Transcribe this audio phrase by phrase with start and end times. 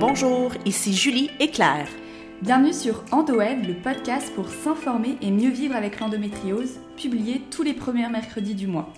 [0.00, 1.88] Bonjour, ici Julie et Claire.
[2.40, 7.74] Bienvenue sur EndoEd, le podcast pour s'informer et mieux vivre avec l'endométriose, publié tous les
[7.74, 8.92] premiers mercredis du mois.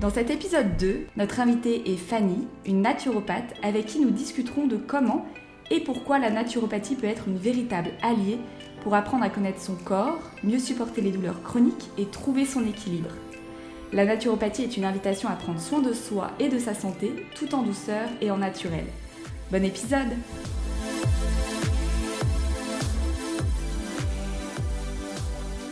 [0.00, 4.76] Dans cet épisode 2, notre invitée est Fanny, une naturopathe avec qui nous discuterons de
[4.76, 5.26] comment
[5.72, 8.38] et pourquoi la naturopathie peut être une véritable alliée
[8.84, 13.10] pour apprendre à connaître son corps, mieux supporter les douleurs chroniques et trouver son équilibre.
[13.92, 17.52] La naturopathie est une invitation à prendre soin de soi et de sa santé tout
[17.56, 18.84] en douceur et en naturel.
[19.54, 20.08] Bon épisode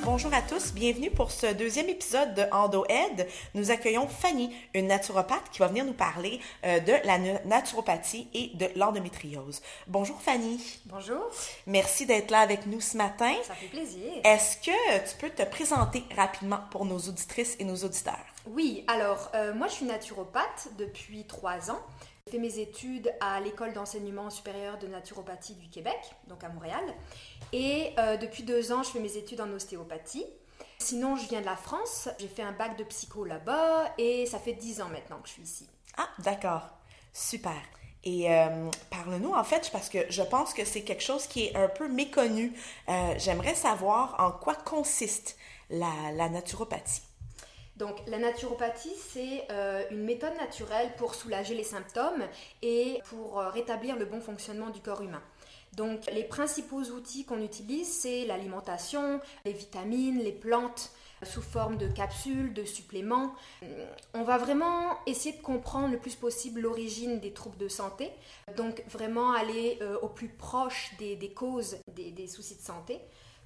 [0.05, 3.27] Bonjour à tous, bienvenue pour ce deuxième épisode de EndoEd.
[3.55, 8.53] Nous accueillons Fanny, une naturopathe qui va venir nous parler euh, de la naturopathie et
[8.55, 9.61] de l'endométriose.
[9.89, 10.61] Bonjour Fanny.
[10.87, 11.21] Bonjour.
[11.67, 13.33] Merci d'être là avec nous ce matin.
[13.43, 14.13] Ça fait plaisir.
[14.23, 18.27] Est-ce que tu peux te présenter rapidement pour nos auditrices et nos auditeurs?
[18.47, 21.81] Oui, alors euh, moi je suis naturopathe depuis trois ans.
[22.27, 25.99] J'ai fait mes études à l'école d'enseignement supérieur de naturopathie du Québec,
[26.29, 26.85] donc à Montréal.
[27.53, 30.25] Et euh, depuis deux ans, je fais mes études en ostéopathie.
[30.79, 32.09] Sinon, je viens de la France.
[32.21, 35.33] J'ai fait un bac de psycho là-bas et ça fait dix ans maintenant que je
[35.33, 35.69] suis ici.
[35.97, 36.63] Ah, d'accord.
[37.13, 37.61] Super.
[38.05, 41.57] Et euh, parle-nous en fait, parce que je pense que c'est quelque chose qui est
[41.57, 42.53] un peu méconnu.
[42.89, 45.37] Euh, j'aimerais savoir en quoi consiste
[45.71, 47.03] la naturopathie.
[47.77, 52.23] Donc la naturopathie, c'est euh, une méthode naturelle pour soulager les symptômes
[52.61, 55.23] et pour euh, rétablir le bon fonctionnement du corps humain.
[55.75, 60.93] Donc les principaux outils qu'on utilise, c'est l'alimentation, les vitamines, les plantes
[61.23, 63.33] sous forme de capsules, de suppléments.
[63.63, 68.11] Euh, on va vraiment essayer de comprendre le plus possible l'origine des troubles de santé,
[68.57, 73.01] donc vraiment aller au plus proche des, causes des soucis de santé.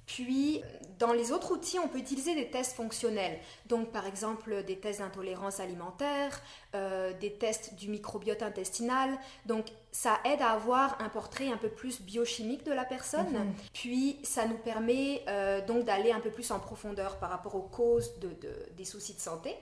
[0.07, 0.63] Puis,
[0.99, 3.37] dans les autres outils, on peut utiliser des tests fonctionnels.
[3.67, 6.41] Donc, par exemple, des tests d'intolérance alimentaire,
[6.75, 9.09] euh, des tests du microbiote intestinal.
[9.45, 13.33] Donc, ça aide à avoir un portrait un peu plus biochimique de la personne.
[13.33, 13.53] Mhm.
[13.73, 17.67] Puis, ça nous permet euh, donc d'aller un peu plus en profondeur par rapport aux
[17.67, 18.13] causes
[18.77, 19.55] des soucis de santé.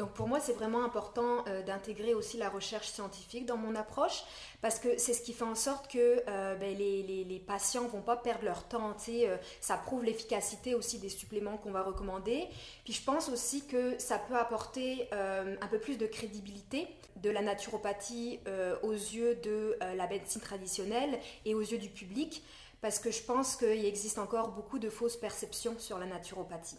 [0.00, 4.22] Donc pour moi, c'est vraiment important euh, d'intégrer aussi la recherche scientifique dans mon approche
[4.62, 7.86] parce que c'est ce qui fait en sorte que euh, ben, les, les, les, patients
[7.86, 8.96] vont pas perdre leur temps.
[9.10, 12.48] Euh, ça prouve l'efficacité aussi des suppléments qu'on va recommander.
[12.84, 17.42] Puis je pense aussi que ça peut apporter un peu plus de crédibilité de la
[17.42, 18.40] naturopathie
[18.82, 22.42] aux yeux de la médecine traditionnelle et aux yeux du public
[22.80, 26.78] parce que je pense qu'il existe encore beaucoup de fausses perceptions sur la naturopathie.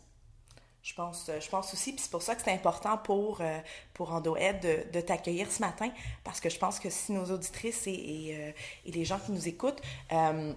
[0.83, 3.59] Je pense, je pense aussi, puis c'est pour ça que c'est important pour, euh,
[3.93, 5.91] pour EndoEd de, de t'accueillir ce matin,
[6.23, 8.51] parce que je pense que si nos auditrices et, et, euh,
[8.85, 9.81] les gens qui nous écoutent
[10.11, 10.53] euh,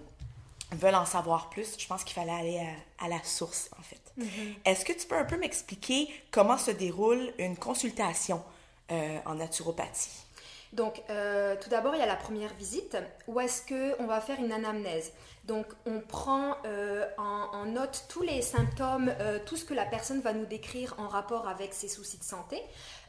[0.71, 4.01] veulent en savoir plus, je pense qu'il fallait aller à, la source, en fait.
[4.17, 4.55] Mm-hmm.
[4.65, 8.43] Est-ce que tu peux un peu m'expliquer comment se déroule une consultation
[8.89, 10.24] en naturopathie?
[10.73, 11.01] Donc,
[11.61, 15.11] tout d'abord, il y a la première visite, où est-ce qu'on va faire une anamnèse.
[15.47, 20.19] Donc on prend euh, en, note tous les symptômes, euh, tout ce que la personne
[20.21, 22.61] va nous décrire en rapport avec ses soucis de santé.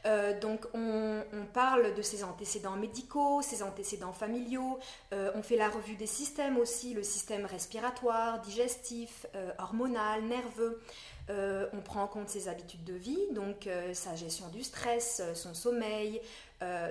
[0.05, 1.23] Euh, donc on,
[1.53, 4.77] parle de ses antécédents médicaux, ses antécédents familiaux,
[5.11, 9.25] on fait la revue des systèmes aussi, le système respiratoire, digestif,
[9.57, 10.81] hormonal, nerveux.
[11.29, 16.21] on prend en compte ses habitudes de vie, donc sa gestion du stress, son sommeil,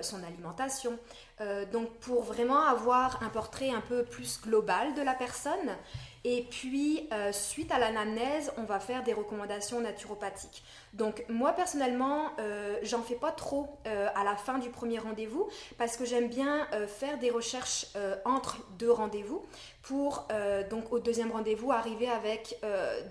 [0.01, 0.97] son alimentation.
[1.39, 5.75] Euh, donc pour vraiment avoir un portrait un peu plus global de la personne.
[6.23, 10.63] Et puis, euh, suite à l'anamnèse, on va faire des recommandations naturopathiques.
[10.93, 15.47] Donc, moi personnellement, euh, j'en fais pas trop à la fin du premier rendez-vous
[15.77, 17.85] parce que j'aime bien faire des recherches
[18.25, 19.45] entre deux rendez-vous
[19.83, 20.27] pour,
[20.69, 22.59] donc, au deuxième rendez-vous, arriver avec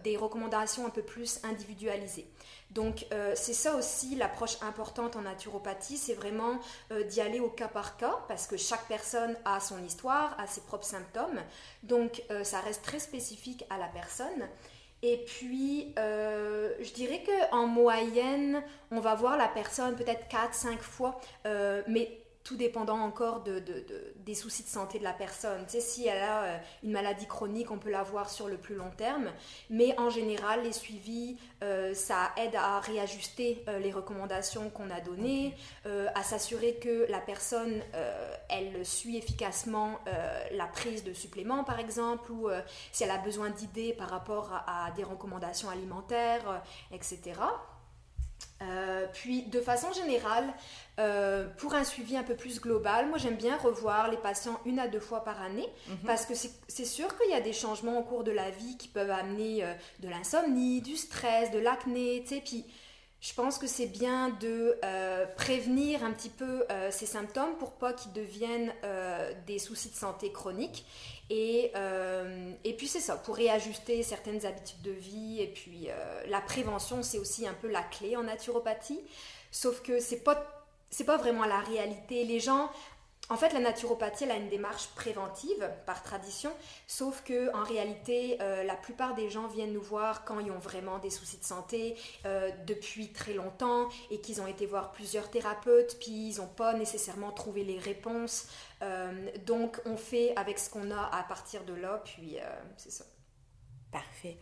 [0.04, 2.26] des recommandations un peu plus individualisées.
[2.76, 6.58] Donc euh, c'est ça aussi l'approche importante en naturopathie, c'est vraiment
[6.92, 10.46] euh, d'y aller au cas par cas parce que chaque personne a son histoire, a
[10.46, 11.40] ses propres symptômes.
[11.82, 14.46] Donc euh, ça reste très spécifique à la personne.
[15.02, 21.20] Et puis, je dirais qu'en moyenne, on va voir la personne peut-être 4-5 fois,
[21.86, 23.60] mais tout dépendant encore de,
[24.24, 25.64] des soucis de santé de la personne.
[25.66, 28.56] Tu sais, si elle a euh, une maladie chronique, on peut la voir sur le
[28.56, 29.32] plus long terme,
[29.68, 35.00] mais en général, les suivis, euh, ça aide à réajuster euh, les recommandations qu'on a
[35.00, 35.56] données,
[36.14, 37.82] à s'assurer que la personne,
[38.48, 39.98] elle suit efficacement
[40.52, 42.48] la prise de suppléments, par exemple, ou
[42.92, 47.34] si elle a besoin d'idées par rapport à des recommandations alimentaires, etc.
[48.62, 50.46] Euh, puis, de façon générale,
[50.98, 54.78] euh, pour un suivi un peu plus global, moi j'aime bien revoir les patients une
[54.78, 55.96] à deux fois par année mhm.
[56.06, 58.88] parce que c'est sûr qu'il y a des changements au cours de la vie qui
[58.88, 62.42] peuvent amener euh, de l'insomnie, du stress, de l'acné, tu sais.
[62.44, 62.64] Puis,
[63.20, 67.72] je pense que c'est bien de euh, prévenir un petit peu euh, ces symptômes pour
[67.72, 70.84] pas qu'ils deviennent euh, des soucis de santé chroniques.
[71.28, 71.72] Et,
[72.62, 75.40] et puis c'est ça, pour réajuster certaines habitudes de vie.
[75.40, 75.88] Et puis
[76.28, 79.00] la prévention, c'est aussi un peu la clé en naturopathie.
[79.50, 80.55] Sauf que c'est pas
[80.90, 82.24] c'est pas vraiment la réalité.
[82.24, 82.70] Les gens
[83.28, 86.52] en fait, la naturopathie, elle a une démarche préventive par tradition,
[86.86, 90.58] sauf que en réalité, euh, la plupart des gens viennent nous voir quand ils ont
[90.58, 95.28] vraiment des soucis de santé euh, depuis très longtemps et qu'ils ont été voir plusieurs
[95.28, 98.46] thérapeutes, puis ils n'ont pas nécessairement trouvé les réponses.
[98.82, 102.36] Euh, donc, on fait avec ce qu'on a à partir de là, puis
[102.76, 103.04] c'est ça.
[103.90, 104.38] Parfait.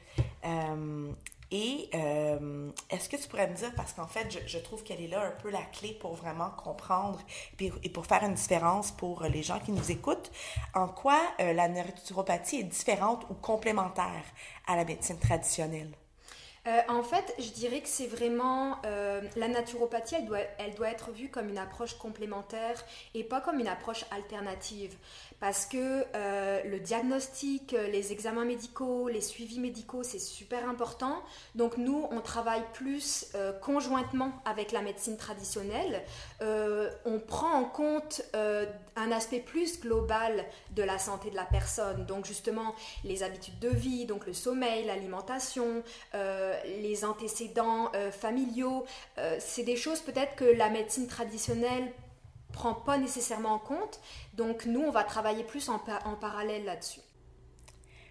[1.56, 5.06] Et euh, est-ce que tu pourrais me dire, parce qu'en fait, je, trouve qu'elle est
[5.06, 7.20] là un peu la clé pour vraiment comprendre
[7.60, 10.32] et, pour faire une différence pour les gens qui nous écoutent,
[10.74, 14.24] en quoi euh, la naturopathie est différente ou complémentaire
[14.66, 15.92] à la médecine traditionnelle?
[16.66, 18.80] Euh, en fait, je dirais que c'est vraiment
[19.36, 20.16] la naturopathie,
[20.58, 22.82] elle doit, être vue comme une approche complémentaire
[23.14, 24.96] et pas comme une approche alternative
[25.44, 31.22] parce que euh, le diagnostic, euh, les examens médicaux, les suivis médicaux, c'est super important.
[31.54, 36.02] Donc nous, on travaille plus euh, conjointement avec la médecine traditionnelle.
[36.40, 42.06] on prend en compte un aspect plus global de la santé de la personne.
[42.06, 45.82] Donc justement, les habitudes de vie, donc le sommeil, l'alimentation,
[46.80, 48.84] les antécédents familiaux.
[49.38, 51.92] c'est des choses peut-être que la médecine traditionnelle
[52.54, 54.00] prend pas nécessairement en compte.
[54.34, 57.00] Donc nous, on va travailler plus en, parallèle là-dessus.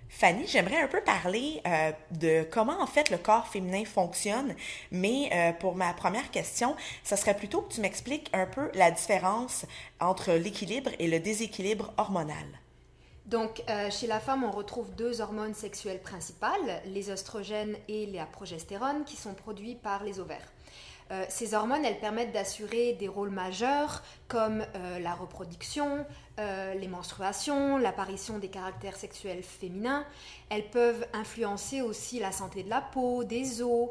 [0.10, 4.56] Fanny, j'aimerais un peu parler euh, de comment en fait le corps féminin fonctionne,
[4.92, 8.92] mais euh, pour ma première question, ça serait plutôt que tu m'expliques un peu la
[8.92, 9.66] différence
[10.00, 12.46] entre l'équilibre et le déséquilibre hormonal.
[13.26, 18.26] Donc, euh, chez la femme, on retrouve deux hormones sexuelles principales, les oestrogènes et la
[18.26, 20.52] progestérone, qui sont produits par les ovaires.
[21.12, 26.06] Euh, ces hormones, elles permettent d'assurer des rôles majeurs comme euh, la reproduction,
[26.38, 30.04] les menstruations, l'apparition des caractères sexuels féminins.
[30.50, 33.90] Elles peuvent influencer aussi la santé de la peau, des os,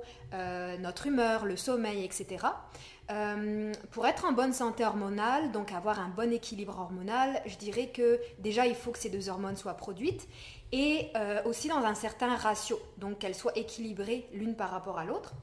[0.81, 2.47] notre humeur, le sommeil, etc.
[3.91, 8.21] pour être en bonne santé hormonale, donc avoir un bon équilibre hormonal, je dirais que
[8.39, 10.29] déjà il faut que ces deux hormones soient produites
[10.73, 11.11] et
[11.45, 15.35] aussi dans un certain ratio, donc qu'elles soient équilibrées l'une par rapport à l'autre.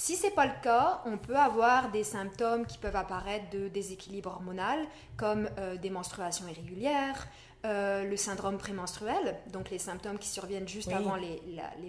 [0.00, 3.66] Si ce n'est pas le cas, on peut avoir des symptômes qui peuvent apparaître de
[3.66, 4.86] déséquilibre hormonal,
[5.16, 7.26] comme euh, des menstruations irrégulières,
[7.64, 11.40] euh, le syndrome prémenstruel, donc les symptômes qui surviennent juste avant les,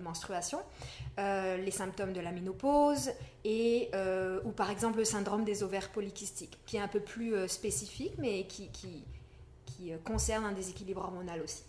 [0.02, 0.62] menstruations,
[1.20, 3.12] euh, les symptômes de la ménopause,
[3.46, 3.90] et,
[4.44, 8.46] ou par exemple le syndrome des ovaires polykystiques, qui est un peu plus spécifique, mais
[8.46, 9.04] qui, qui,
[9.66, 11.64] qui, concerne un déséquilibre hormonal aussi.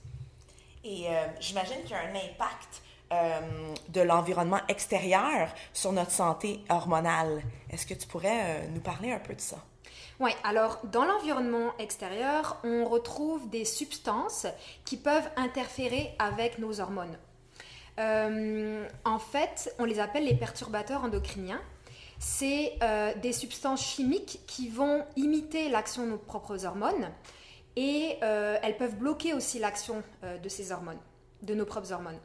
[0.83, 1.07] Et
[1.39, 2.83] j'imagine qu'il y a un impact
[3.13, 3.41] euh,
[3.89, 7.43] de l'environnement extérieur sur notre santé hormonale.
[7.69, 9.57] Est-ce que tu pourrais euh, nous parler un peu de ça?
[10.21, 14.47] Oui, alors dans l'environnement extérieur, on retrouve des substances
[14.85, 17.17] qui peuvent interférer avec nos hormones.
[17.99, 21.61] Euh, en fait, on les appelle les perturbateurs endocriniens.
[22.19, 22.79] C'est
[23.23, 27.11] des substances chimiques qui vont imiter l'action de nos propres hormones
[27.77, 31.01] et elles peuvent bloquer aussi l'action de ces hormones,
[31.41, 32.19] de nos propres hormones.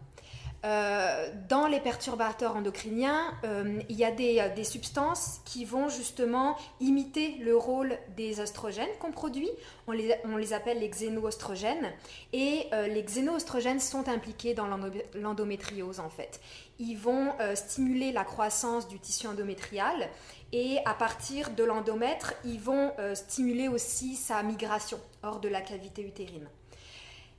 [0.65, 6.57] Euh, dans les perturbateurs endocriniens, euh, il y a euh, des, substances qui vont justement
[6.79, 9.49] imiter le rôle des oestrogènes qu'on produit.
[9.85, 11.91] On les, les, appelle les xénoestrogènes.
[12.33, 14.67] Et les xénoestrogènes sont impliqués dans
[15.13, 16.41] l'endométriose en fait.
[16.79, 20.09] Ils vont stimuler la croissance du tissu endométrial
[20.51, 26.01] et à partir de l'endomètre, ils vont stimuler aussi sa migration hors de la cavité
[26.01, 26.47] utérine.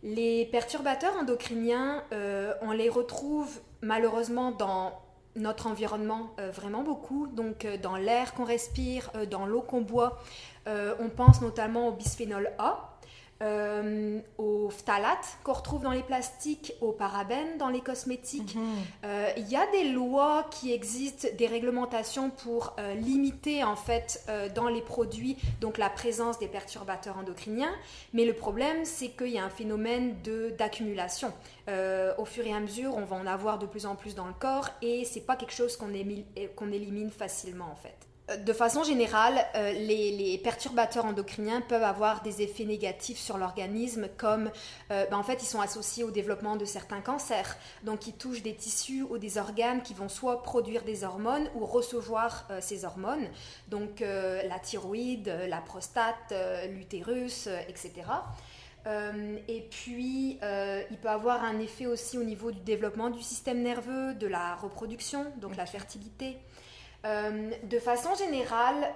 [0.06, 4.92] Les perturbateurs endocriniens, euh, on les retrouve malheureusement dans
[5.34, 10.22] notre environnement euh, vraiment beaucoup, donc euh, dans l'air qu'on respire, dans l'eau qu'on boit.
[10.66, 12.96] on pense notamment au bisphénol A,
[13.42, 18.54] euh, aux phtalates qu'on retrouve dans les plastiques, aux parabènes dans les cosmétiques.
[18.54, 18.64] Mhm.
[19.04, 24.26] Euh, il y a des lois qui existent, des réglementations pour euh, limiter en fait
[24.54, 27.74] dans les produits donc la présence des perturbateurs endocriniens.
[28.14, 30.16] Mais le problème, c'est qu'il y a un phénomène
[30.58, 31.32] d'accumulation.
[31.68, 34.34] au fur et à mesure, on va en avoir de plus en plus dans le
[34.34, 39.72] corps et c'est pas quelque chose qu'on élimine facilement en fait de façon générale, euh,
[39.72, 44.50] les, perturbateurs endocriniens peuvent avoir des effets négatifs sur l'organisme, comme
[44.90, 47.56] euh, ben, en fait ils sont associés au développement de certains cancers.
[47.84, 51.64] Donc ils touchent des tissus ou des organes qui vont soit produire des hormones ou
[51.64, 53.28] recevoir euh, ces hormones.
[53.68, 56.34] Donc la thyroïde, la prostate,
[56.70, 57.92] l'utérus, etc.
[59.48, 60.38] et puis,
[60.90, 64.54] il peut avoir un effet aussi au niveau du développement du système nerveux, de la
[64.56, 66.38] reproduction, donc la fertilité.
[67.62, 68.92] De façon générale,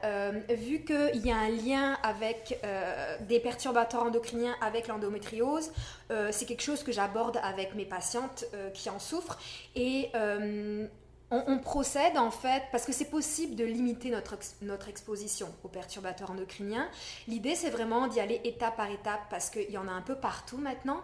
[0.48, 2.60] vu qu'il y a un lien avec
[3.28, 5.70] des perturbateurs endocriniens avec l'endométriose,
[6.30, 9.38] c'est quelque chose que j'aborde avec mes patientes qui en souffrent.
[9.76, 10.10] Et
[11.30, 16.30] on, procède en fait, parce que c'est possible de limiter notre, notre exposition aux perturbateurs
[16.30, 16.88] endocriniens.
[17.28, 20.16] L'idée, c'est vraiment d'y aller étape par étape, parce qu'il y en a un peu
[20.16, 21.00] partout maintenant.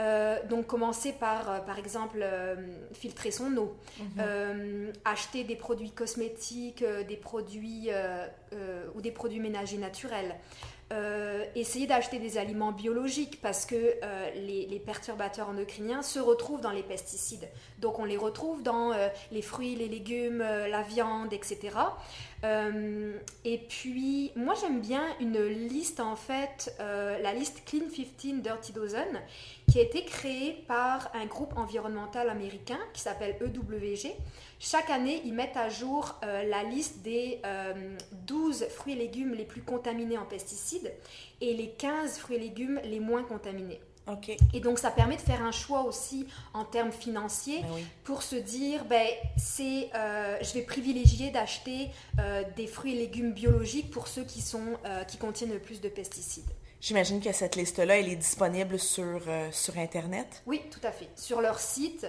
[0.00, 2.56] Euh, donc, commencer par, euh, par exemple, euh,
[2.92, 4.92] filtrer son eau, mhm.
[5.04, 7.90] acheter des produits cosmétiques, des produits
[8.94, 10.34] ou des produits ménagers naturels.
[10.90, 16.70] Euh, essayer d'acheter des aliments biologiques parce que euh, les, perturbateurs endocriniens se retrouvent dans
[16.70, 17.46] les pesticides.
[17.78, 21.76] Donc on les retrouve dans euh, les fruits, les légumes, la viande, etc.
[22.42, 29.20] et puis moi j'aime bien une liste en fait, la liste Clean 15 Dirty Dozen,
[29.68, 34.12] qui a été créée par un groupe environnemental américain qui s'appelle EWG.
[34.58, 37.40] Chaque année, ils mettent à jour euh, la liste des
[38.26, 40.92] 12 euh, fruits et légumes les plus contaminés en pesticides
[41.40, 43.80] et les 15 fruits et légumes les moins contaminés.
[44.54, 48.36] Et donc ça permet de faire un choix aussi en termes financiers ben pour se
[48.36, 49.06] dire, ben,
[49.36, 51.90] c'est, euh, je vais privilégier d'acheter
[52.56, 56.50] des fruits et légumes biologiques pour ceux qui, sont, qui contiennent le plus de pesticides.
[56.80, 59.20] J'imagine que cette liste-là, elle est disponible sur,
[59.50, 60.42] sur Internet.
[60.46, 61.08] Oui, tout à fait.
[61.16, 62.06] Sur leur site,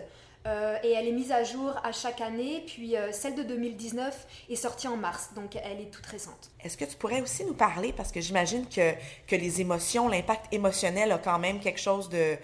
[0.48, 2.64] euh, et elle est mise à jour à chaque année.
[2.66, 6.50] Puis euh, celle de 2019 est sortie en mars, donc elle est toute récente.
[6.64, 8.94] Est-ce que tu pourrais aussi nous parler, parce que j'imagine que,
[9.28, 12.38] que les émotions, l'impact émotionnel a quand même quelque chose de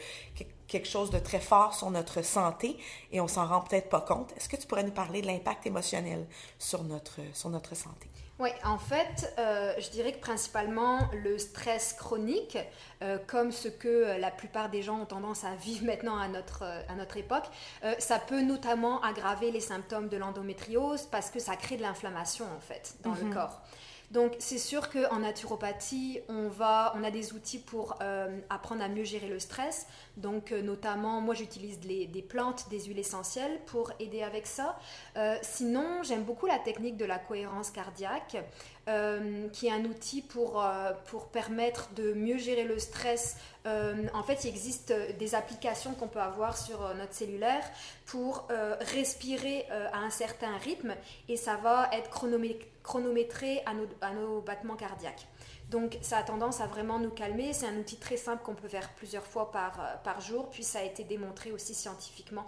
[0.68, 2.76] quelque chose de très fort sur notre santé
[3.12, 4.34] et on s'en rend peut-être pas compte.
[4.36, 6.26] Est-ce que tu pourrais nous parler de l'impact émotionnel
[6.58, 8.10] sur notre, sur notre santé?
[8.38, 12.58] Oui, en fait, euh, je dirais que principalement le stress chronique,
[13.02, 16.28] euh, comme ce que euh, la plupart des gens ont tendance à vivre maintenant à
[16.28, 17.46] notre, à notre époque,
[18.00, 22.60] ça peut notamment aggraver les symptômes de l'endométriose parce que ça crée de l'inflammation en
[22.60, 23.34] fait dans le mhm.
[23.34, 23.62] corps.
[24.12, 27.98] Donc c'est sûr qu'en naturopathie, on, va, on a des outils pour
[28.50, 29.88] apprendre à mieux gérer le stress.
[30.18, 34.78] Donc notamment, moi j'utilise des plantes, des huiles essentielles pour aider avec ça.
[35.42, 38.38] sinon, j'aime beaucoup la technique de la cohérence cardiaque.
[38.88, 43.36] Euh, qui est un outil pour, euh, pour permettre de mieux gérer le stress.
[43.66, 47.64] Euh, en fait, il existe des applications qu'on peut avoir sur notre cellulaire
[48.06, 48.48] pour
[48.94, 50.94] respirer à un certain rythme
[51.28, 52.70] et ça va être chronométré
[53.74, 55.28] nos, à nos battements cardiaques.
[55.70, 57.54] Donc ça a tendance à vraiment nous calmer.
[57.54, 60.50] C'est un outil très simple qu'on peut faire plusieurs fois par, par jour.
[60.52, 62.46] Puis ça a été démontré aussi scientifiquement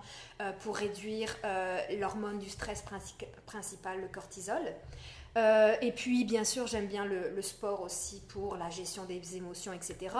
[0.59, 1.35] pour réduire
[1.97, 2.83] l'hormone du stress
[3.47, 4.61] principal, le cortisol.
[5.35, 9.71] Euh, et puis, bien sûr, j'aime bien le, sport aussi pour la gestion des émotions,
[9.73, 10.15] etc.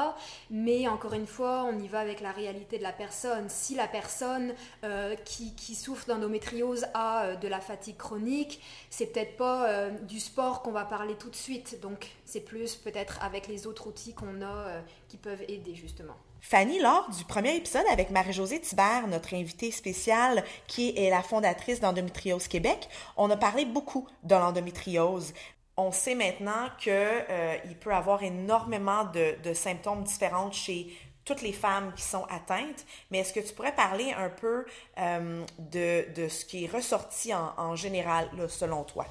[0.50, 3.50] Mais encore une fois, on y va avec la réalité de la personne.
[3.50, 9.38] Si la personne euh, qui, souffre d'endométriose a euh, de la fatigue chronique, c'est peut-être
[9.38, 11.80] pas du sport qu'on va parler tout de suite.
[11.82, 16.16] Donc, c'est plus peut-être avec les autres outils qu'on a qui peuvent aider justement.
[16.41, 21.79] Fanny, lors du premier épisode avec Marie-Josée Thibert, notre invitée spéciale qui est la fondatrice
[21.79, 25.34] d'Endométriose Québec, on a parlé beaucoup de l'endométriose.
[25.75, 31.91] On sait maintenant qu'il euh, peut avoir énormément de, symptômes différents chez toutes les femmes
[31.96, 34.65] qui sont atteintes, mais est-ce que tu pourrais parler un peu
[34.98, 39.06] euh, de, ce qui est ressorti en, général, selon toi?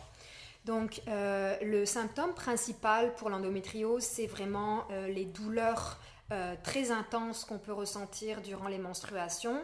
[0.64, 6.00] Donc, euh, le symptôme principal pour l'endométriose, c'est vraiment les douleurs
[6.32, 9.62] euh, très intense qu'on peut ressentir durant les menstruations.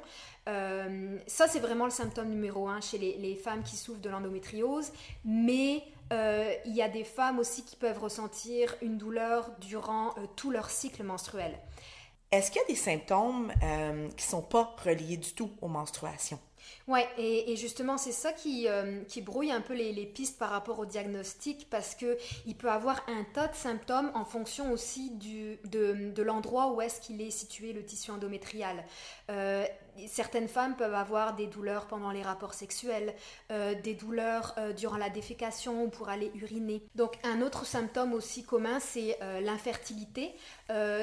[0.48, 4.92] Euh, ça, c'est vraiment le symptôme numéro un chez les, femmes qui souffrent de l'endométriose.
[5.24, 10.52] Mais euh, il y a des femmes aussi qui peuvent ressentir une douleur durant tout
[10.52, 11.58] leur cycle menstruel.
[12.30, 13.52] Est-ce qu'il y a des symptômes
[14.16, 16.38] qui ne sont pas reliés du tout aux menstruations?
[16.88, 20.86] Ouais, et, justement, c'est ça qui, euh, brouille un peu les, pistes par rapport au
[20.86, 26.80] diagnostic parce qu'il peut avoir un tas de symptômes en fonction aussi de l'endroit où
[26.80, 28.84] est-ce qu'il est situé le tissu endométrial.
[29.30, 29.64] Euh,
[30.06, 33.14] certaines femmes peuvent avoir des douleurs pendant les rapports sexuels,
[33.50, 36.82] euh, des douleurs durant la défécation ou pour aller uriner.
[36.94, 40.34] Donc un autre symptôme aussi commun, c'est l'infertilité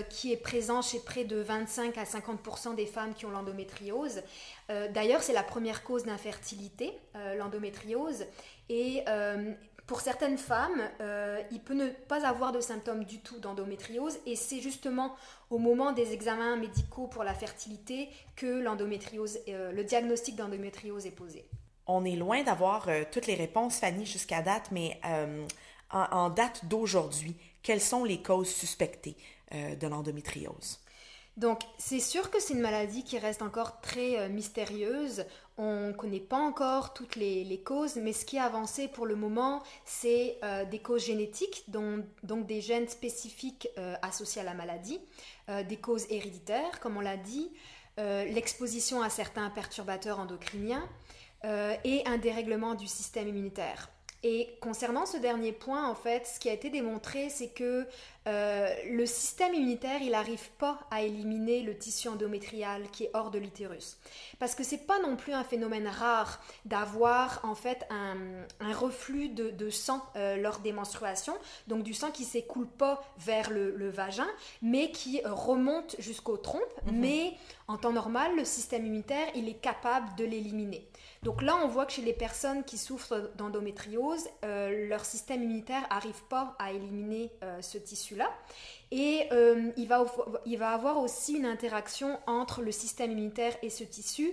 [0.09, 4.21] qui est présent chez près de 25 à 50% des femmes qui ont l'endométriose.
[4.67, 8.25] D'ailleurs, c'est la première cause d'infertilité, euh, l'endométriose.
[8.69, 9.53] Et euh,
[9.89, 14.35] pour certaines femmes, euh, il peut ne pas avoir de symptômes du tout d'endométriose et
[14.35, 15.15] c'est justement
[15.49, 21.43] au moment des examens médicaux pour la fertilité que l'endométriose, le diagnostic d'endométriose est posé.
[21.87, 25.01] On est loin d'avoir toutes les réponses, Fanny, jusqu'à date, mais
[25.89, 29.17] en, date d'aujourd'hui, quelles sont les causes suspectées
[29.51, 30.79] de l'endométriose?
[31.39, 35.23] Donc c'est sûr que c'est une maladie qui reste encore très euh, mystérieuse.
[35.57, 39.15] On ne connaît pas encore toutes les, causes, mais ce qui est avancé pour le
[39.15, 44.99] moment, c'est euh, des causes génétiques, donc des gènes spécifiques euh, associés à la maladie,
[45.67, 47.51] des causes héréditaires, comme on l'a dit,
[47.97, 50.87] l'exposition à certains perturbateurs endocriniens
[51.43, 53.89] et un dérèglement du système immunitaire.
[54.21, 57.87] Et concernant ce dernier point, en fait, ce qui a été démontré, c'est que
[58.27, 63.31] euh, le système immunitaire, il n'arrive pas à éliminer le tissu endométrial qui est hors
[63.31, 63.97] de l'utérus.
[64.39, 68.17] Parce que c'est pas non plus un phénomène rare d'avoir en fait un,
[68.73, 71.35] reflux de, sang euh, lors des menstruations,
[71.67, 74.27] donc du sang qui s'écoule pas vers le, vagin,
[74.61, 76.61] mais qui remonte jusqu'aux trompes.
[76.85, 76.99] Mhm.
[76.99, 77.33] Mais
[77.67, 80.87] en temps normal, le système immunitaire, il est capable de l'éliminer.
[81.23, 85.85] Donc là, on voit que chez les personnes qui souffrent d'endométriose, euh, leur système immunitaire
[85.89, 87.77] n'arrive pas à éliminer ce
[88.09, 88.29] tissu-là.
[88.91, 90.03] Et euh, il, va,
[90.45, 94.31] il va avoir aussi une interaction entre le système immunitaire et ce tissu,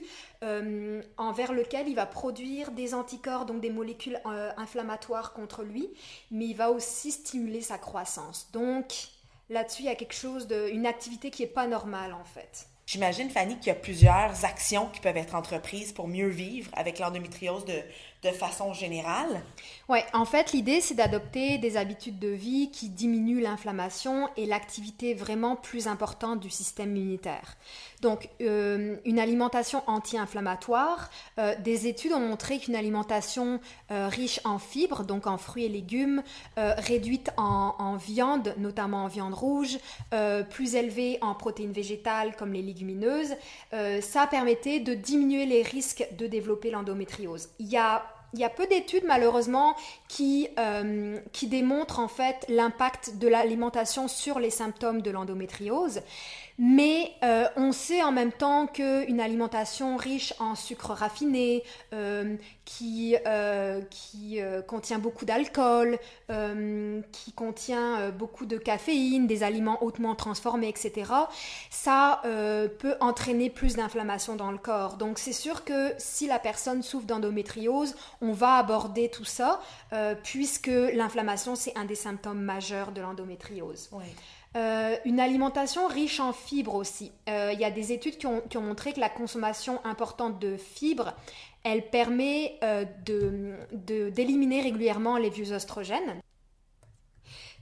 [1.18, 4.20] envers lequel il va produire des anticorps, donc des molécules
[4.56, 5.90] inflammatoires contre lui,
[6.30, 8.48] mais il va aussi stimuler sa croissance.
[8.52, 9.08] Donc
[9.50, 12.66] là-dessus, il y a quelque chose de, une activité qui n'est pas normale en fait.
[12.86, 17.00] J'imagine, Fanny, qu'il y a plusieurs actions qui peuvent être entreprises pour mieux vivre avec
[17.00, 17.82] l'endométriose de,
[18.26, 19.42] de façon générale?
[19.88, 25.14] Oui, en fait, l'idée, c'est d'adopter des habitudes de vie qui diminuent l'inflammation et l'activité
[25.14, 27.56] vraiment plus importante du système immunitaire.
[28.00, 34.58] Donc, euh, une alimentation anti-inflammatoire, euh, des études ont montré qu'une alimentation euh, riche en
[34.58, 36.22] fibres, donc en fruits et légumes,
[36.56, 39.78] réduite en, en, viande, notamment en viande rouge,
[40.50, 43.34] plus élevée en protéines végétales comme les légumineuses,
[44.00, 47.48] ça permettait de diminuer les risques de développer l'endométriose.
[47.58, 48.04] Il y a
[48.36, 49.74] il y a peu d'études malheureusement
[50.08, 56.02] qui, euh, qui démontrent en fait l'impact de l'alimentation sur les symptômes de l'endométriose.
[56.58, 63.16] Mais euh, on sait en même temps qu'une alimentation riche en sucre raffiné, euh, qui,
[63.26, 65.98] euh, qui contient beaucoup d'alcool,
[67.12, 71.12] qui contient beaucoup de caféine, des aliments hautement transformés, etc.,
[71.70, 72.22] ça
[72.78, 74.96] peut entraîner plus d'inflammation dans le corps.
[74.96, 79.60] Donc c'est sûr que si la personne souffre d'endométriose, on va aborder tout ça,
[80.24, 83.90] puisque l'inflammation, c'est un des symptômes majeurs de l'endométriose.
[84.56, 87.12] Euh, une alimentation riche en fibres aussi.
[87.28, 91.12] Euh, il y a des études qui ont, montré que la consommation importante de fibres,
[91.62, 92.86] elle permet euh,
[93.72, 96.20] d'éliminer régulièrement les vieux oestrogènes.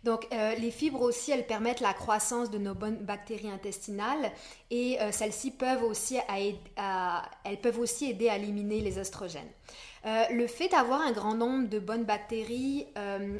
[0.05, 0.27] Donc
[0.59, 4.31] les fibres aussi, elles permettent la croissance de nos bonnes bactéries intestinales
[4.71, 6.19] et celles-ci peuvent aussi,
[7.63, 9.49] peuvent aussi aider à éliminer les oestrogènes.
[10.05, 12.87] Le fait d'avoir un grand nombre de bonnes bactéries,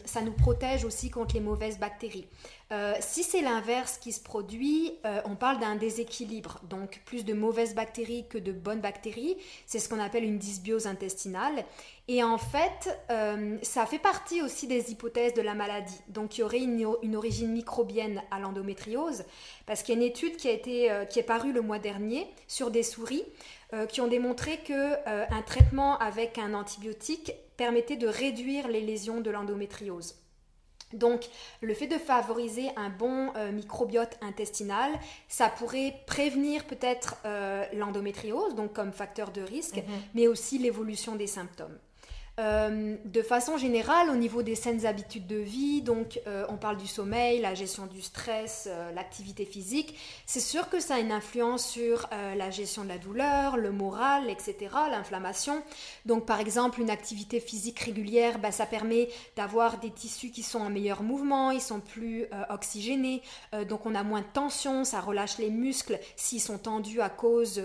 [0.05, 2.27] ça nous protège aussi contre les mauvaises bactéries.
[2.73, 7.35] Euh, si c'est l'inverse qui se produit, euh, on parle d'un déséquilibre, donc plus de
[7.35, 9.37] mauvaises bactéries que de bonnes bactéries.
[9.67, 11.65] C'est ce qu'on appelle une dysbiose intestinale.
[12.09, 16.01] Et en fait, euh, ça fait partie aussi des hypothèses de la maladie.
[16.09, 19.25] Donc il y aurait une, origine microbienne à l'endométriose,
[19.67, 22.27] parce qu'il y a une étude qui, a été, qui est parue le mois dernier
[22.49, 23.25] sur des souris
[23.89, 30.17] qui ont démontré qu'un traitement avec un antibiotique permettait de réduire les lésions de l'endométriose.
[30.95, 31.29] Donc,
[31.61, 34.93] le fait de favoriser un bon euh, microbiote intestinal,
[35.29, 39.85] ça pourrait prévenir peut-être euh, l'endométriose, donc comme facteur de risque, mhm.
[40.15, 41.77] mais aussi l'évolution des symptômes.
[42.41, 46.77] Euh, de façon générale, au niveau des saines habitudes de vie, donc euh, on parle
[46.77, 51.13] du sommeil, la gestion du stress, euh, l'activité physique, c'est sûr que ça a une
[51.13, 54.57] influence sur la gestion de la douleur, le moral, etc.,
[54.91, 55.63] l'inflammation.
[56.07, 60.61] Donc par exemple, une activité physique régulière, bah, ça permet d'avoir des tissus qui sont
[60.61, 63.23] en meilleur mouvement, ils sont plus oxygénés,
[63.69, 67.57] donc on a moins de tension, ça relâche les muscles s'ils sont tendus à cause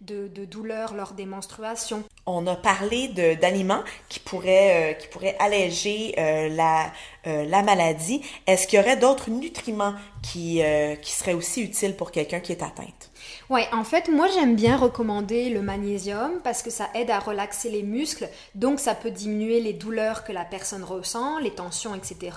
[0.00, 2.04] de, de douleurs lors des menstruations.
[2.26, 6.92] On a parlé d'aliments qui pourraient, euh, qui pourraient alléger euh, la,
[7.26, 8.22] euh, la maladie.
[8.46, 10.62] Est-ce qu'il y aurait d'autres nutriments qui,
[11.02, 13.10] qui seraient aussi utiles pour quelqu'un qui est atteinte?
[13.50, 17.70] Ouais, en fait, moi j'aime bien recommander le magnésium parce que ça aide à relaxer
[17.70, 22.36] les muscles, donc ça peut diminuer les douleurs que la personne ressent, les tensions, etc.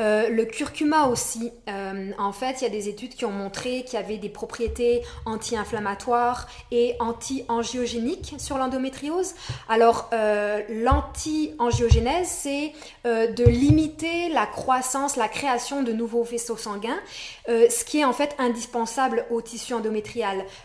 [0.00, 3.84] Euh, le curcuma aussi, euh, en fait, il y a des études qui ont montré
[3.84, 9.34] qu'il y avait des propriétés anti-inflammatoires et anti-angiogéniques sur l'endométriose.
[9.68, 12.72] Alors, euh, l'anti-angiogénèse, c'est
[13.04, 16.98] de limiter la croissance, la création de nouveaux vaisseaux sanguins,
[17.46, 20.19] ce qui est en fait indispensable au tissu endométrial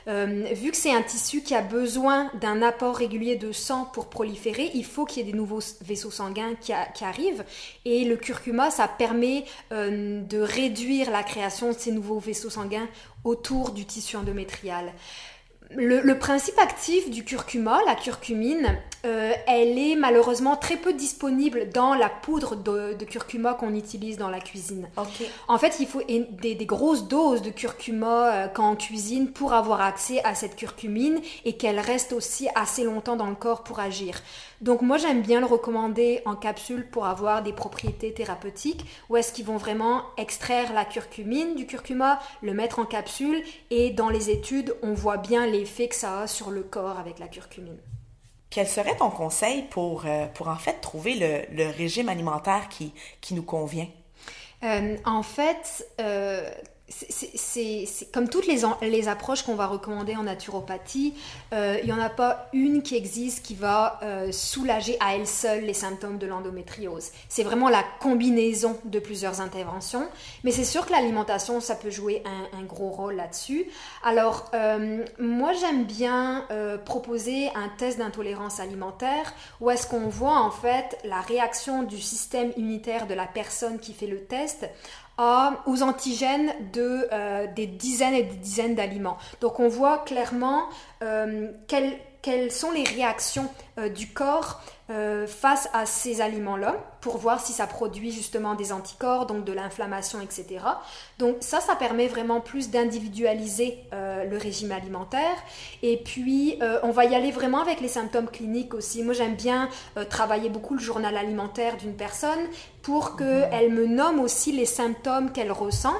[0.08, 4.08] Euh, vu que c'est un tissu qui a besoin d'un apport régulier de sang pour
[4.08, 7.44] proliférer, il faut qu'il y ait des nouveaux vaisseaux sanguins qui, arrivent.
[7.86, 12.88] Et le curcuma, ça permet euh, de réduire la création de ces nouveaux vaisseaux sanguins
[13.24, 14.94] autour du tissu endométrial.
[15.72, 21.94] Le, principe actif du curcuma, la curcumine, euh, elle est malheureusement très peu disponible dans
[21.94, 24.88] la poudre de, curcuma qu'on utilise dans la cuisine.
[25.48, 29.82] En fait, il faut des, grosses doses de curcuma euh, quand on cuisine pour avoir
[29.82, 34.22] accès à cette curcumine et qu'elle reste aussi assez longtemps dans le corps pour agir.
[34.62, 39.34] Donc moi j'aime bien le recommander en capsule pour avoir des propriétés thérapeutiques où est-ce
[39.34, 44.30] qu'ils vont vraiment extraire la curcumine du curcuma, le mettre en capsule et dans les
[44.30, 47.78] études on voit bien l'effet que ça a sur le corps avec la curcumine.
[48.50, 53.34] Quel serait ton conseil pour, euh, pour en fait trouver le, régime alimentaire qui, qui
[53.34, 53.90] nous convient?
[54.64, 56.50] Euh, en fait, euh,
[56.88, 61.16] c'est comme toutes les, approches qu'on va recommander en naturopathie,
[61.52, 65.26] euh, il n'y en a pas une qui existe qui va euh, soulager à elle
[65.26, 67.10] seule les symptômes de l'endométriose.
[67.28, 70.08] C'est vraiment la combinaison de plusieurs interventions,
[70.44, 73.66] mais c'est sûr que l'alimentation, ça peut jouer un, gros rôle là-dessus.
[74.04, 76.48] Alors, euh, moi, j'aime bien
[76.86, 82.52] proposer un test d'intolérance alimentaire où est-ce qu'on voit en fait la réaction du système
[82.58, 84.68] immunitaire de la personne qui fait le test
[85.18, 89.18] aux antigènes de, euh, des dizaines et des dizaines d'aliments.
[89.42, 90.64] Donc on voit clairement
[91.04, 94.60] euh, quelles, quelles, sont les réactions euh, du corps
[94.90, 99.54] euh, face à ces aliments-là pour voir si ça produit justement des anticorps, donc de
[99.54, 100.66] l'inflammation, etc.
[101.20, 105.36] Donc ça, ça permet vraiment plus d'individualiser euh, le régime alimentaire.
[105.84, 109.04] Et puis, on va y aller vraiment avec les symptômes cliniques aussi.
[109.04, 109.70] Moi, j'aime bien
[110.10, 112.40] travailler beaucoup le journal alimentaire d'une personne
[112.82, 115.96] pour qu'elle me nomme aussi les symptômes qu'elle ressent.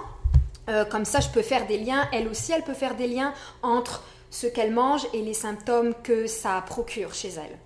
[0.90, 2.08] comme ça, je peux faire des liens.
[2.12, 6.28] Elle aussi, elle peut faire des liens entre ce qu'elle mange et les symptômes que
[6.28, 7.58] ça procure chez elle.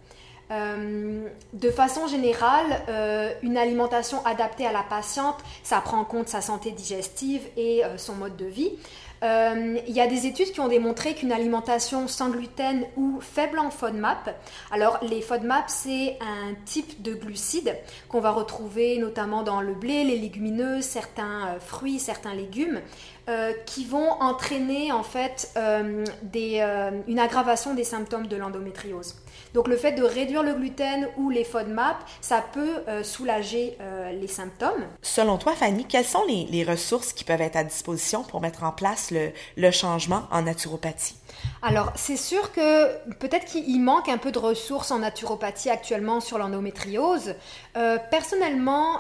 [0.51, 6.27] Euh, de façon générale, euh, une alimentation adaptée à la patiente, ça prend en compte
[6.27, 8.71] sa santé digestive et euh, son mode de vie.
[9.21, 13.69] Il y a des études qui ont démontré qu'une alimentation sans gluten ou faible en
[13.69, 14.33] FODMAP,
[14.71, 17.75] alors les FODMAP c'est un type de glucides
[18.07, 22.81] qu'on va retrouver notamment dans le blé, les légumineuses, certains fruits, certains légumes,
[23.65, 29.15] qui vont entraîner en fait une aggravation des symptômes de l'endométriose.
[29.53, 34.11] Donc le fait de réduire le gluten ou les FODMAP, ça peut euh, soulager euh,
[34.11, 34.85] les symptômes.
[35.01, 38.71] Selon toi, Fanny, quelles sont les, ressources qui peuvent être à disposition pour mettre en
[38.71, 41.15] place le, changement en naturopathie?
[41.61, 46.37] Alors, c'est sûr que peut-être qu'il manque un peu de ressources en naturopathie actuellement sur
[46.37, 47.35] l'endométriose.
[47.77, 48.99] Euh, personnellement,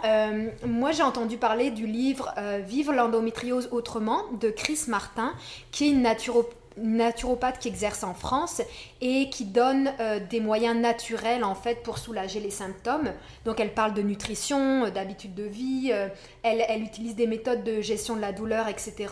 [0.65, 2.33] moi j'ai entendu parler du livre
[2.65, 5.33] Vivre l'endométriose autrement de Chris Martin,
[5.71, 8.61] qui est une naturopathe naturopathe qui exerce en France
[9.01, 13.11] et qui donne euh, des moyens naturels en fait pour soulager les symptômes.
[13.45, 16.07] Donc elle parle de nutrition, euh, d'habitude de vie, euh,
[16.43, 19.07] elle, utilise des méthodes de gestion de la douleur, etc.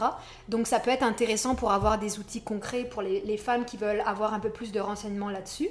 [0.49, 4.03] Donc ça peut être intéressant pour avoir des outils concrets pour les femmes qui veulent
[4.05, 5.69] avoir un peu plus de renseignements là-dessus.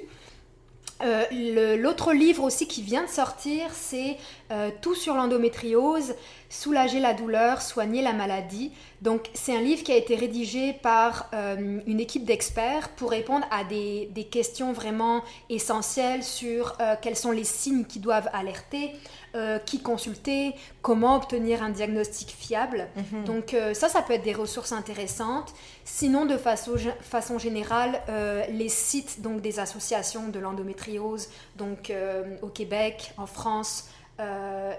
[1.03, 4.17] Euh, l'autre livre aussi qui vient de sortir, c'est
[4.51, 6.15] euh, Tout sur l'endométriose,
[6.49, 8.71] soulager la douleur, soigner la maladie.
[9.01, 13.45] Donc c'est un livre qui a été rédigé par euh, une équipe d'experts pour répondre
[13.51, 18.93] à des, des, questions vraiment essentielles sur quels sont les signes qui doivent alerter,
[19.37, 22.87] euh, qui consulter, comment obtenir un diagnostic fiable.
[22.95, 23.23] Mhm.
[23.25, 25.53] Donc euh, ça, ça peut être des ressources intéressantes.
[25.85, 31.93] Sinon, de façon, façon générale, euh, les sites donc, des associations de l'endométriose, donc
[32.41, 33.89] au Québec, en France,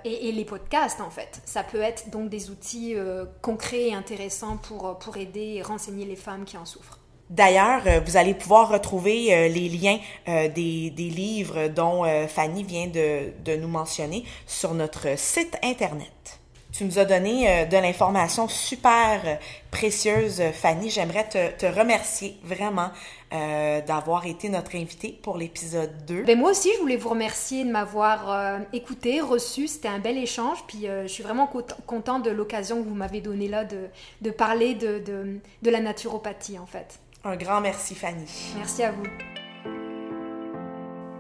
[0.05, 1.41] et, et, les podcasts en fait.
[1.45, 2.97] Ça peut être donc des outils
[3.41, 6.99] concrets et intéressants pour, pour aider et renseigner les femmes qui en souffrent.
[7.31, 12.63] D'ailleurs, euh, vous allez pouvoir retrouver euh, les liens euh, des, des, livres dont Fanny
[12.63, 16.41] vient de, de, nous mentionner sur notre site Internet.
[16.73, 19.39] Tu nous as donné de l'information super
[19.71, 20.91] précieuse, Fanny.
[20.91, 22.91] J'aimerais te, te, remercier vraiment
[23.31, 26.25] d'avoir été notre invitée pour l'épisode 2.
[26.25, 29.67] Ben moi aussi, je voulais vous remercier de m'avoir écouté, reçu.
[29.67, 30.63] C'était un bel échange.
[30.69, 31.51] Puis je suis vraiment
[31.87, 33.89] contente de l'occasion que vous m'avez donnée là de,
[34.21, 37.01] de parler de, de, de la naturopathie, en fait.
[37.25, 38.25] Un grand merci, Fanny.
[38.57, 39.05] Merci à vous.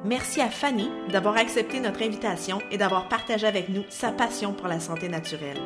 [0.04, 4.68] Merci à Fanny d'avoir accepté notre invitation et d'avoir partagé avec nous sa passion pour
[4.68, 5.58] la santé naturelle.